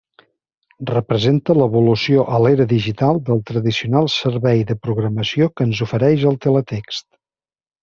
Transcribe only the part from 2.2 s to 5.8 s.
a l'era digital del tradicional servei de programació que